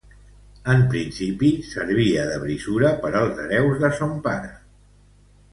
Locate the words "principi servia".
0.93-2.25